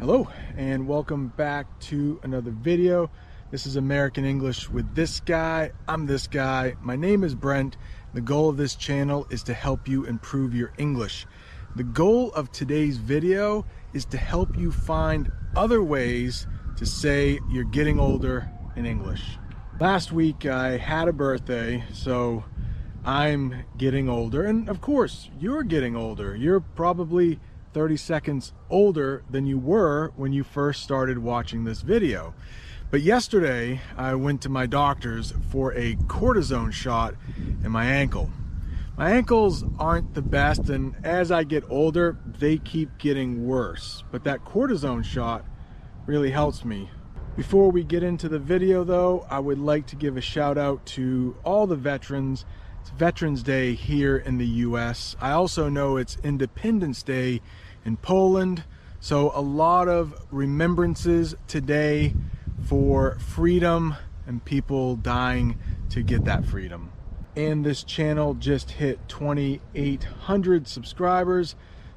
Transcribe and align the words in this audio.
Hello, 0.00 0.26
and 0.56 0.88
welcome 0.88 1.28
back 1.36 1.78
to 1.80 2.18
another 2.22 2.50
video. 2.50 3.10
This 3.50 3.66
is 3.66 3.76
American 3.76 4.24
English 4.24 4.70
with 4.70 4.94
this 4.94 5.20
guy. 5.20 5.72
I'm 5.86 6.06
this 6.06 6.26
guy. 6.26 6.74
My 6.80 6.96
name 6.96 7.22
is 7.22 7.34
Brent. 7.34 7.76
The 8.14 8.22
goal 8.22 8.48
of 8.48 8.56
this 8.56 8.76
channel 8.76 9.26
is 9.28 9.42
to 9.42 9.52
help 9.52 9.86
you 9.86 10.06
improve 10.06 10.54
your 10.54 10.72
English. 10.78 11.26
The 11.76 11.84
goal 11.84 12.32
of 12.32 12.50
today's 12.50 12.96
video 12.96 13.66
is 13.92 14.06
to 14.06 14.16
help 14.16 14.56
you 14.56 14.72
find 14.72 15.30
other 15.54 15.82
ways 15.82 16.46
to 16.78 16.86
say 16.86 17.38
you're 17.50 17.64
getting 17.64 18.00
older 18.00 18.50
in 18.76 18.86
English. 18.86 19.36
Last 19.78 20.12
week 20.12 20.46
I 20.46 20.78
had 20.78 21.08
a 21.08 21.12
birthday, 21.12 21.84
so 21.92 22.42
I'm 23.04 23.64
getting 23.76 24.08
older. 24.08 24.44
And 24.44 24.70
of 24.70 24.80
course, 24.80 25.28
you're 25.38 25.62
getting 25.62 25.94
older. 25.94 26.34
You're 26.34 26.60
probably 26.60 27.38
30 27.72 27.96
seconds 27.96 28.52
older 28.68 29.22
than 29.30 29.46
you 29.46 29.58
were 29.58 30.12
when 30.16 30.32
you 30.32 30.42
first 30.42 30.82
started 30.82 31.18
watching 31.18 31.64
this 31.64 31.82
video. 31.82 32.34
But 32.90 33.02
yesterday, 33.02 33.80
I 33.96 34.14
went 34.14 34.42
to 34.42 34.48
my 34.48 34.66
doctor's 34.66 35.32
for 35.50 35.72
a 35.74 35.94
cortisone 36.06 36.72
shot 36.72 37.14
in 37.62 37.70
my 37.70 37.84
ankle. 37.84 38.30
My 38.96 39.12
ankles 39.12 39.64
aren't 39.78 40.14
the 40.14 40.22
best, 40.22 40.68
and 40.68 40.94
as 41.04 41.30
I 41.30 41.44
get 41.44 41.64
older, 41.70 42.18
they 42.26 42.58
keep 42.58 42.98
getting 42.98 43.46
worse. 43.46 44.02
But 44.10 44.24
that 44.24 44.44
cortisone 44.44 45.04
shot 45.04 45.44
really 46.06 46.32
helps 46.32 46.64
me. 46.64 46.90
Before 47.36 47.70
we 47.70 47.84
get 47.84 48.02
into 48.02 48.28
the 48.28 48.40
video 48.40 48.82
though, 48.82 49.24
I 49.30 49.38
would 49.38 49.58
like 49.58 49.86
to 49.86 49.96
give 49.96 50.16
a 50.16 50.20
shout 50.20 50.58
out 50.58 50.84
to 50.86 51.36
all 51.44 51.66
the 51.68 51.76
veterans 51.76 52.44
it's 52.80 52.90
Veterans 52.90 53.42
Day 53.42 53.74
here 53.74 54.16
in 54.16 54.38
the 54.38 54.46
US. 54.46 55.14
I 55.20 55.32
also 55.32 55.68
know 55.68 55.96
it's 55.96 56.16
Independence 56.22 57.02
Day 57.02 57.42
in 57.84 57.96
Poland. 57.96 58.64
So 59.00 59.32
a 59.34 59.40
lot 59.40 59.88
of 59.88 60.14
remembrances 60.30 61.34
today 61.46 62.14
for 62.66 63.18
freedom 63.18 63.96
and 64.26 64.44
people 64.44 64.96
dying 64.96 65.58
to 65.90 66.02
get 66.02 66.24
that 66.24 66.44
freedom. 66.44 66.90
And 67.36 67.64
this 67.64 67.82
channel 67.82 68.34
just 68.34 68.72
hit 68.72 69.08
2,800 69.08 70.68
subscribers. 70.68 71.56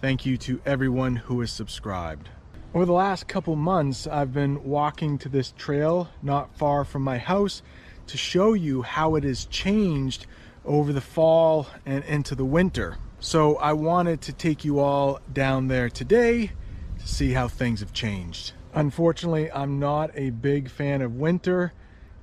Thank 0.00 0.26
you 0.26 0.36
to 0.38 0.60
everyone 0.66 1.16
who 1.16 1.40
is 1.42 1.52
subscribed. 1.52 2.30
Over 2.74 2.86
the 2.86 2.92
last 2.92 3.28
couple 3.28 3.54
months, 3.54 4.06
I've 4.06 4.32
been 4.32 4.64
walking 4.64 5.18
to 5.18 5.28
this 5.28 5.52
trail 5.52 6.08
not 6.22 6.56
far 6.56 6.84
from 6.84 7.02
my 7.02 7.18
house 7.18 7.62
to 8.08 8.16
show 8.16 8.52
you 8.52 8.82
how 8.82 9.14
it 9.14 9.24
has 9.24 9.46
changed 9.46 10.26
over 10.64 10.92
the 10.92 11.00
fall 11.00 11.66
and 11.84 12.04
into 12.04 12.34
the 12.34 12.44
winter. 12.44 12.96
So 13.20 13.56
I 13.56 13.72
wanted 13.72 14.20
to 14.22 14.32
take 14.32 14.64
you 14.64 14.80
all 14.80 15.20
down 15.32 15.68
there 15.68 15.88
today 15.88 16.52
to 16.98 17.08
see 17.08 17.32
how 17.32 17.48
things 17.48 17.80
have 17.80 17.92
changed. 17.92 18.52
Unfortunately, 18.74 19.50
I'm 19.52 19.78
not 19.78 20.10
a 20.14 20.30
big 20.30 20.68
fan 20.68 21.02
of 21.02 21.14
winter 21.14 21.72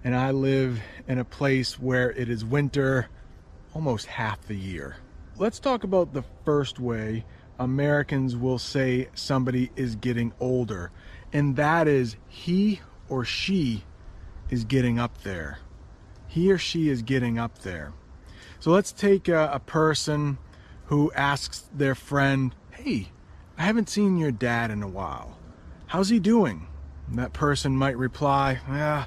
and 0.03 0.15
I 0.15 0.31
live 0.31 0.81
in 1.07 1.19
a 1.19 1.25
place 1.25 1.79
where 1.79 2.11
it 2.11 2.29
is 2.29 2.43
winter 2.43 3.07
almost 3.73 4.07
half 4.07 4.41
the 4.47 4.55
year. 4.55 4.95
Let's 5.37 5.59
talk 5.59 5.83
about 5.83 6.13
the 6.13 6.23
first 6.43 6.79
way 6.79 7.25
Americans 7.59 8.35
will 8.35 8.57
say 8.57 9.09
somebody 9.13 9.71
is 9.75 9.95
getting 9.95 10.33
older, 10.39 10.91
and 11.31 11.55
that 11.55 11.87
is 11.87 12.15
he 12.27 12.81
or 13.07 13.23
she 13.23 13.83
is 14.49 14.63
getting 14.63 14.99
up 14.99 15.21
there. 15.21 15.59
He 16.27 16.51
or 16.51 16.57
she 16.57 16.89
is 16.89 17.01
getting 17.01 17.37
up 17.37 17.59
there. 17.59 17.93
So 18.61 18.69
let's 18.69 18.91
take 18.91 19.27
a, 19.27 19.49
a 19.51 19.59
person 19.59 20.37
who 20.85 21.11
asks 21.13 21.67
their 21.73 21.95
friend, 21.95 22.53
Hey, 22.69 23.07
I 23.57 23.63
haven't 23.63 23.89
seen 23.89 24.17
your 24.17 24.31
dad 24.31 24.69
in 24.69 24.83
a 24.83 24.87
while. 24.87 25.39
How's 25.87 26.09
he 26.09 26.19
doing? 26.19 26.67
And 27.07 27.17
that 27.17 27.33
person 27.33 27.75
might 27.75 27.97
reply, 27.97 28.59
Yeah, 28.69 29.05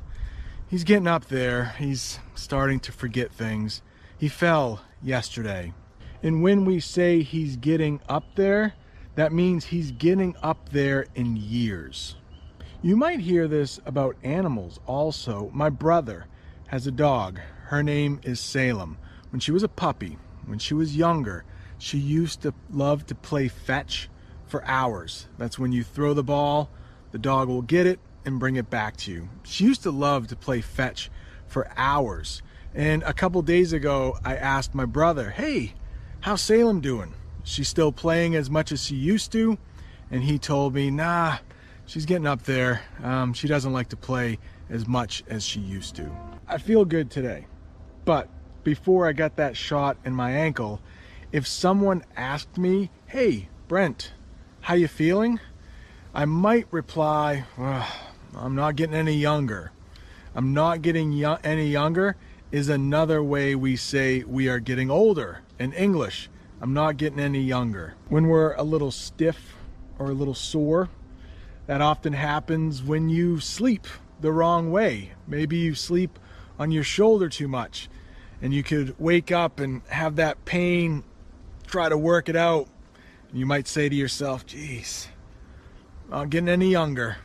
he's 0.67 0.83
getting 0.83 1.07
up 1.07 1.27
there. 1.27 1.67
He's 1.79 2.19
starting 2.35 2.81
to 2.81 2.91
forget 2.91 3.31
things. 3.31 3.81
He 4.19 4.27
fell 4.27 4.81
yesterday. 5.01 5.73
And 6.21 6.43
when 6.43 6.65
we 6.65 6.81
say 6.81 7.23
he's 7.23 7.55
getting 7.55 8.01
up 8.09 8.25
there, 8.35 8.75
that 9.15 9.33
means 9.33 9.67
he's 9.67 9.93
getting 9.93 10.35
up 10.43 10.71
there 10.71 11.07
in 11.15 11.37
years. 11.37 12.17
You 12.83 12.97
might 12.97 13.21
hear 13.21 13.47
this 13.47 13.79
about 13.87 14.17
animals 14.25 14.81
also. 14.85 15.49
My 15.55 15.71
brother 15.71 16.27
has 16.67 16.89
a 16.89 16.91
dog. 16.91 17.39
Her 17.67 17.85
name 17.85 18.19
is 18.25 18.41
Salem. 18.41 18.99
When 19.35 19.41
she 19.41 19.51
was 19.51 19.65
a 19.65 19.69
puppy, 19.69 20.17
when 20.47 20.61
she 20.61 20.75
was 20.75 20.97
younger, 20.97 21.45
she 21.77 21.99
used 21.99 22.43
to 22.43 22.55
love 22.71 23.05
to 23.07 23.17
play 23.17 23.49
fetch 23.49 24.09
for 24.47 24.65
hours. 24.65 25.27
That's 25.39 25.59
when 25.59 25.73
you 25.73 25.83
throw 25.83 26.15
the 26.15 26.23
ball, 26.23 26.71
the 27.11 27.19
dog 27.19 27.49
will 27.49 27.61
get 27.61 27.85
it 27.85 27.99
and 28.25 28.39
bring 28.39 28.55
it 28.55 28.71
back 28.71 28.97
to 28.99 29.11
you. 29.11 29.29
She 29.43 29.65
used 29.65 29.83
to 29.83 29.91
love 29.91 30.29
to 30.29 30.37
play 30.37 30.61
fetch 30.61 31.11
for 31.49 31.69
hours. 31.77 32.43
And 32.77 33.03
a 33.03 33.13
couple 33.13 33.43
days 33.43 33.73
ago, 33.73 34.17
I 34.25 34.37
asked 34.37 34.73
my 34.73 34.85
brother, 34.85 35.31
Hey, 35.31 35.75
how's 36.21 36.41
Salem 36.41 36.81
doing? 36.81 37.13
She's 37.43 37.67
still 37.67 37.91
playing 37.91 38.37
as 38.37 38.49
much 38.49 38.71
as 38.71 38.85
she 38.85 38.95
used 38.95 39.33
to? 39.33 39.59
And 40.13 40.23
he 40.23 40.39
told 40.39 40.75
me, 40.75 40.93
Nah, 40.93 41.39
she's 41.87 42.07
getting 42.07 42.29
up 42.29 42.45
there. 42.45 42.83
Um, 43.03 43.33
she 43.33 43.49
doesn't 43.49 43.73
like 43.73 43.89
to 43.89 43.97
play 43.97 44.39
as 44.71 44.87
much 44.87 45.25
as 45.27 45.45
she 45.45 45.59
used 45.59 45.97
to. 45.97 46.09
I 46.47 46.59
feel 46.59 46.85
good 46.85 47.11
today, 47.11 47.47
but 48.05 48.29
before 48.65 49.07
I 49.07 49.13
got 49.13 49.37
that 49.37 49.57
shot 49.57 49.97
in 50.05 50.15
my 50.15 50.33
ankle, 50.33 50.81
if 51.31 51.47
someone 51.47 52.05
asked 52.17 52.59
me, 52.59 52.91
hey, 53.07 53.49
Brent, 53.69 54.13
how 54.63 54.75
you 54.75 54.89
feeling? 54.89 55.41
I 56.15 56.25
might 56.25 56.67
reply, 56.71 57.45
I'm 58.37 58.55
not 58.55 58.77
getting 58.77 58.95
any 58.95 59.15
younger. 59.15 59.73
I'm 60.35 60.53
not 60.53 60.83
getting 60.83 61.13
yo 61.13 61.39
any 61.45 61.69
younger 61.69 62.17
is 62.51 62.69
another 62.69 63.23
way 63.23 63.55
we 63.55 63.77
say 63.77 64.23
we 64.25 64.49
are 64.49 64.59
getting 64.59 64.91
older 64.91 65.41
in 65.59 65.73
English. 65.73 66.29
I'm 66.61 66.73
not 66.73 66.97
getting 66.97 67.21
any 67.21 67.41
younger. 67.41 67.95
When 68.09 68.29
we're 68.29 68.55
a 68.55 68.63
little 68.63 68.91
stiff 68.91 69.55
or 69.99 70.07
a 70.07 70.15
little 70.15 70.35
sore, 70.35 70.89
that 71.67 71.81
often 71.81 72.13
happens 72.13 72.83
when 72.83 73.09
you 73.09 73.41
sleep 73.41 73.87
the 74.21 74.33
wrong 74.33 74.71
way. 74.71 75.13
Maybe 75.27 75.57
you 75.57 75.75
sleep 75.75 76.19
on 76.59 76.71
your 76.71 76.85
shoulder 76.85 77.29
too 77.29 77.49
much 77.49 77.89
and 78.45 78.53
you 78.53 78.63
could 78.63 78.95
wake 79.01 79.33
up 79.33 79.59
and 79.59 79.81
have 79.89 80.17
that 80.17 80.45
pain, 80.45 81.03
try 81.67 81.89
to 81.89 81.97
work 81.97 82.29
it 82.29 82.37
out. 82.37 82.69
You 83.33 83.47
might 83.47 83.67
say 83.67 83.89
to 83.89 83.95
yourself, 83.97 84.45
geez, 84.45 85.09
not 86.11 86.29
getting 86.29 86.51
any 86.51 86.69
younger. 86.69 87.17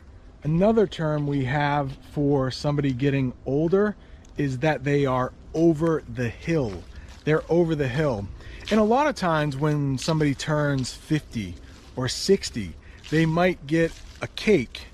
Another 0.42 0.86
term 0.86 1.26
we 1.26 1.44
have 1.44 1.92
for 2.12 2.50
somebody 2.50 2.94
getting 2.94 3.34
older 3.44 3.96
is 4.38 4.60
that 4.60 4.82
they 4.82 5.04
are 5.04 5.34
over 5.52 6.02
the 6.08 6.30
hill. 6.30 6.82
They're 7.24 7.44
over 7.50 7.74
the 7.74 7.88
hill. 7.88 8.26
And 8.70 8.80
a 8.80 8.84
lot 8.84 9.06
of 9.06 9.14
times 9.14 9.58
when 9.58 9.98
somebody 9.98 10.34
turns 10.34 10.94
50 10.94 11.54
or 11.96 12.08
60, 12.08 12.72
they 13.10 13.26
might 13.26 13.66
get 13.66 13.92
a 14.22 14.26
cake 14.26 14.86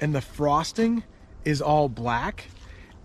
and 0.00 0.12
the 0.12 0.22
frosting 0.22 1.04
is 1.44 1.62
all 1.62 1.88
black 1.88 2.46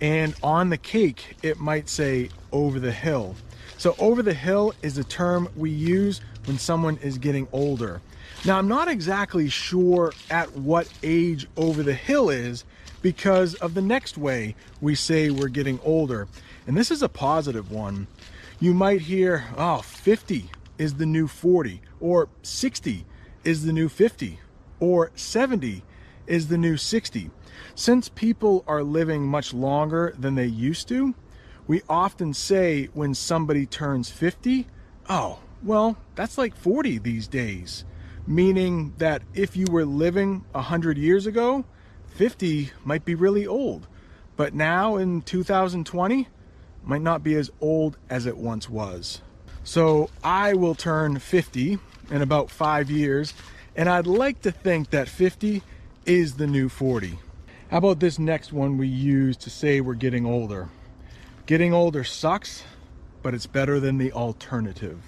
and 0.03 0.35
on 0.43 0.69
the 0.69 0.77
cake 0.77 1.37
it 1.41 1.59
might 1.59 1.87
say 1.87 2.29
over 2.51 2.79
the 2.79 2.91
hill. 2.91 3.35
So 3.77 3.95
over 3.97 4.21
the 4.21 4.33
hill 4.33 4.73
is 4.83 4.97
a 4.97 5.03
term 5.03 5.47
we 5.55 5.71
use 5.71 6.19
when 6.45 6.59
someone 6.59 6.97
is 6.97 7.17
getting 7.17 7.47
older. 7.53 8.01
Now 8.45 8.57
I'm 8.57 8.67
not 8.67 8.89
exactly 8.89 9.47
sure 9.47 10.11
at 10.29 10.51
what 10.57 10.89
age 11.03 11.47
over 11.55 11.81
the 11.81 11.93
hill 11.93 12.29
is 12.29 12.65
because 13.01 13.55
of 13.55 13.73
the 13.73 13.81
next 13.81 14.17
way 14.17 14.55
we 14.81 14.93
say 14.93 15.29
we're 15.29 15.47
getting 15.47 15.79
older. 15.83 16.27
And 16.67 16.75
this 16.75 16.91
is 16.91 17.01
a 17.01 17.09
positive 17.09 17.71
one. 17.71 18.07
You 18.59 18.73
might 18.73 19.01
hear, 19.01 19.45
oh, 19.57 19.79
50 19.79 20.49
is 20.77 20.95
the 20.95 21.05
new 21.05 21.27
40, 21.27 21.81
or 22.01 22.27
60 22.41 23.05
is 23.45 23.65
the 23.65 23.73
new 23.73 23.87
50, 23.87 24.39
or 24.79 25.11
70 25.15 25.83
is 26.27 26.47
the 26.47 26.57
new 26.57 26.77
60. 26.77 27.29
Since 27.75 28.09
people 28.09 28.63
are 28.67 28.83
living 28.83 29.27
much 29.27 29.53
longer 29.53 30.13
than 30.17 30.35
they 30.35 30.45
used 30.45 30.87
to, 30.89 31.15
we 31.67 31.81
often 31.87 32.33
say 32.33 32.85
when 32.93 33.13
somebody 33.13 33.65
turns 33.65 34.09
50, 34.11 34.67
oh, 35.09 35.39
well, 35.63 35.97
that's 36.15 36.37
like 36.37 36.55
40 36.55 36.97
these 36.97 37.27
days. 37.27 37.85
meaning 38.25 38.93
that 38.97 39.21
if 39.33 39.55
you 39.55 39.65
were 39.69 39.85
living 39.85 40.45
100 40.51 40.97
years 40.97 41.25
ago, 41.25 41.65
50 42.07 42.71
might 42.83 43.05
be 43.05 43.15
really 43.15 43.45
old. 43.45 43.87
But 44.35 44.53
now 44.53 44.95
in 44.97 45.21
2020, 45.21 46.27
might 46.83 47.01
not 47.01 47.23
be 47.23 47.35
as 47.35 47.49
old 47.61 47.97
as 48.09 48.25
it 48.25 48.37
once 48.37 48.69
was. 48.69 49.21
So 49.63 50.09
I 50.23 50.53
will 50.53 50.75
turn 50.75 51.19
50 51.19 51.79
in 52.11 52.21
about 52.21 52.49
five 52.51 52.89
years, 52.91 53.33
and 53.75 53.89
I'd 53.89 54.07
like 54.07 54.41
to 54.41 54.51
think 54.51 54.89
that 54.89 55.07
50 55.07 55.63
is 56.05 56.35
the 56.35 56.47
new 56.47 56.69
40. 56.69 57.17
How 57.71 57.77
about 57.77 57.99
this 57.99 58.19
next 58.19 58.51
one 58.51 58.77
we 58.77 58.87
use 58.87 59.37
to 59.37 59.49
say 59.49 59.81
we're 59.81 59.93
getting 59.93 60.25
older? 60.25 60.69
Getting 61.45 61.73
older 61.73 62.03
sucks, 62.03 62.63
but 63.21 63.33
it's 63.33 63.47
better 63.47 63.79
than 63.79 63.97
the 63.97 64.11
alternative. 64.11 65.01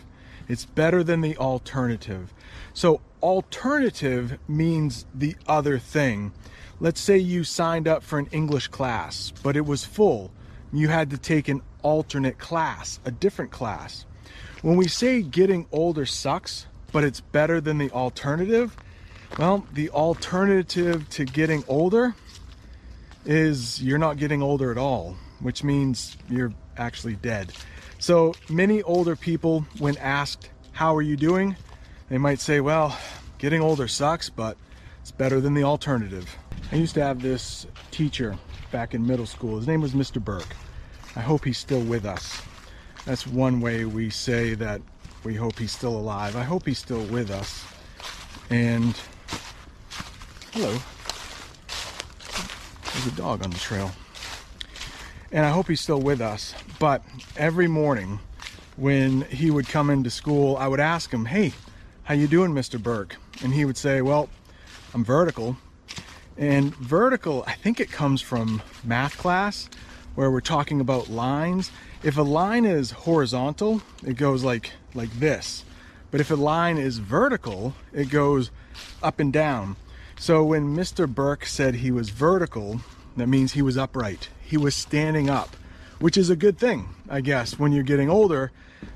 It's 0.47 0.65
better 0.65 1.03
than 1.03 1.21
the 1.21 1.37
alternative. 1.37 2.33
So 2.73 3.01
alternative 3.21 4.37
means 4.47 5.05
the 5.13 5.35
other 5.47 5.79
thing. 5.79 6.31
Let's 6.79 7.01
say 7.01 7.17
you 7.17 7.43
signed 7.43 7.87
up 7.87 8.03
for 8.03 8.19
an 8.19 8.27
English 8.31 8.69
class, 8.69 9.33
but 9.43 9.57
it 9.57 9.65
was 9.65 9.85
full. 9.85 10.31
You 10.71 10.87
had 10.87 11.09
to 11.11 11.17
take 11.17 11.47
an 11.47 11.61
alternate 11.81 12.37
class, 12.37 12.99
a 13.05 13.11
different 13.11 13.51
class. 13.51 14.05
When 14.61 14.75
we 14.75 14.87
say 14.87 15.21
getting 15.21 15.67
older 15.71 16.05
sucks, 16.05 16.67
but 16.91 17.03
it's 17.03 17.21
better 17.21 17.59
than 17.59 17.77
the 17.77 17.91
alternative, 17.91 18.75
well, 19.37 19.65
the 19.73 19.89
alternative 19.89 21.09
to 21.11 21.25
getting 21.25 21.63
older 21.67 22.15
is 23.25 23.81
you're 23.81 23.97
not 23.97 24.17
getting 24.17 24.41
older 24.41 24.71
at 24.71 24.77
all, 24.77 25.17
which 25.39 25.63
means 25.63 26.15
you're 26.29 26.53
actually 26.77 27.15
dead. 27.15 27.51
So 27.99 28.33
many 28.49 28.81
older 28.83 29.15
people, 29.15 29.65
when 29.79 29.97
asked, 29.97 30.49
How 30.71 30.95
are 30.95 31.01
you 31.01 31.17
doing? 31.17 31.55
they 32.09 32.17
might 32.17 32.39
say, 32.39 32.61
Well, 32.61 32.97
getting 33.37 33.61
older 33.61 33.87
sucks, 33.87 34.29
but 34.29 34.57
it's 35.01 35.11
better 35.11 35.41
than 35.41 35.53
the 35.53 35.63
alternative. 35.63 36.35
I 36.71 36.77
used 36.77 36.93
to 36.95 37.03
have 37.03 37.21
this 37.21 37.67
teacher 37.91 38.37
back 38.71 38.93
in 38.93 39.05
middle 39.05 39.25
school. 39.25 39.57
His 39.57 39.67
name 39.67 39.81
was 39.81 39.93
Mr. 39.93 40.23
Burke. 40.23 40.55
I 41.15 41.21
hope 41.21 41.45
he's 41.45 41.57
still 41.57 41.81
with 41.81 42.05
us. 42.05 42.41
That's 43.05 43.27
one 43.27 43.61
way 43.61 43.85
we 43.85 44.09
say 44.09 44.55
that 44.55 44.81
we 45.23 45.35
hope 45.35 45.57
he's 45.59 45.71
still 45.71 45.95
alive. 45.97 46.35
I 46.35 46.43
hope 46.43 46.65
he's 46.65 46.79
still 46.79 47.03
with 47.05 47.31
us. 47.31 47.65
And 48.49 48.99
hello. 50.55 50.71
There's 52.93 53.07
a 53.07 53.17
dog 53.17 53.43
on 53.43 53.49
the 53.49 53.57
trail. 53.57 53.91
And 55.33 55.45
I 55.45 55.49
hope 55.49 55.67
he's 55.67 55.81
still 55.81 55.99
with 55.99 56.21
us. 56.21 56.55
But 56.79 57.03
every 57.35 57.67
morning 57.67 58.19
when 58.77 59.23
he 59.23 59.51
would 59.51 59.67
come 59.67 59.89
into 59.89 60.09
school, 60.09 60.55
I 60.55 60.69
would 60.69 60.79
ask 60.79 61.11
him, 61.11 61.25
"Hey, 61.25 61.51
how 62.03 62.13
you 62.13 62.27
doing, 62.27 62.53
Mr. 62.53 62.81
Burke?" 62.81 63.17
And 63.43 63.53
he 63.53 63.65
would 63.65 63.75
say, 63.75 64.01
"Well, 64.01 64.29
I'm 64.93 65.03
vertical." 65.03 65.57
And 66.37 66.73
vertical, 66.77 67.43
I 67.45 67.55
think 67.55 67.81
it 67.81 67.91
comes 67.91 68.21
from 68.21 68.61
math 68.81 69.17
class 69.17 69.69
where 70.15 70.31
we're 70.31 70.39
talking 70.39 70.79
about 70.79 71.09
lines. 71.09 71.69
If 72.01 72.15
a 72.15 72.21
line 72.21 72.63
is 72.63 72.91
horizontal, 72.91 73.81
it 74.05 74.15
goes 74.15 74.45
like 74.45 74.71
like 74.93 75.19
this. 75.19 75.65
But 76.11 76.21
if 76.21 76.31
a 76.31 76.35
line 76.35 76.77
is 76.77 76.99
vertical, 76.99 77.73
it 77.91 78.09
goes 78.09 78.51
up 79.03 79.19
and 79.19 79.33
down. 79.33 79.75
So 80.17 80.43
when 80.43 80.75
Mr. 80.75 81.07
Burke 81.13 81.45
said 81.45 81.75
he 81.75 81.91
was 81.91 82.09
vertical, 82.09 82.81
that 83.17 83.27
means 83.27 83.53
he 83.53 83.61
was 83.61 83.77
upright. 83.77 84.29
He 84.41 84.57
was 84.57 84.73
standing 84.75 85.29
up, 85.29 85.55
which 85.99 86.17
is 86.17 86.29
a 86.29 86.35
good 86.35 86.57
thing, 86.57 86.89
I 87.09 87.21
guess, 87.21 87.59
when 87.59 87.71
you're 87.71 87.83
getting 87.83 88.09
older, 88.09 88.51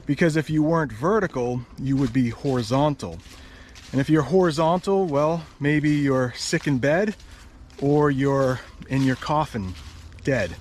because 0.06 0.36
if 0.36 0.50
you 0.50 0.64
weren't 0.64 0.92
vertical, 0.92 1.62
you 1.78 1.96
would 1.98 2.14
be 2.14 2.30
horizontal. 2.30 3.20
And 3.92 4.00
if 4.00 4.10
you're 4.10 4.24
horizontal, 4.24 5.06
well, 5.06 5.44
maybe 5.60 5.90
you're 5.90 6.34
sick 6.38 6.68
in 6.68 6.80
bed 6.80 7.16
or 7.82 8.12
you're 8.12 8.60
in 8.88 9.04
your 9.04 9.16
coffin 9.16 9.74
dead. 10.24 10.56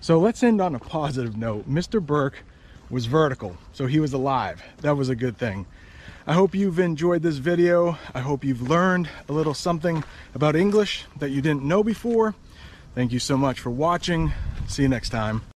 So 0.00 0.18
let's 0.18 0.42
end 0.42 0.60
on 0.60 0.74
a 0.74 0.80
positive 0.80 1.36
note. 1.36 1.68
Mr. 1.68 2.04
Burke 2.04 2.44
was 2.90 3.06
vertical, 3.06 3.56
so 3.72 3.86
he 3.86 4.00
was 4.00 4.12
alive. 4.12 4.62
That 4.80 4.96
was 4.96 5.08
a 5.08 5.14
good 5.14 5.38
thing. 5.38 5.66
I 6.24 6.34
hope 6.34 6.54
you've 6.54 6.78
enjoyed 6.78 7.22
this 7.22 7.38
video. 7.38 7.98
I 8.14 8.20
hope 8.20 8.44
you've 8.44 8.62
learned 8.62 9.08
a 9.28 9.32
little 9.32 9.54
something 9.54 10.04
about 10.34 10.54
English 10.54 11.04
that 11.18 11.30
you 11.30 11.42
didn't 11.42 11.64
know 11.64 11.82
before. 11.82 12.36
Thank 12.94 13.10
you 13.10 13.18
so 13.18 13.36
much 13.36 13.58
for 13.58 13.70
watching. 13.70 14.32
See 14.68 14.82
you 14.82 14.88
next 14.88 15.08
time. 15.08 15.42